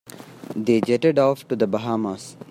They 0.55 0.81
jetted 0.81 1.19
off 1.19 1.47
to 1.49 1.55
the 1.55 1.67
Bahamas. 1.67 2.35